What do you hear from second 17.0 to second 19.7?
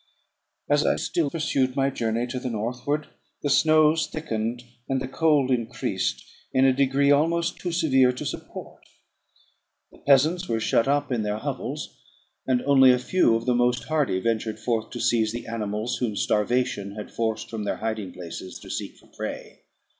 forced from their hiding places to seek for prey.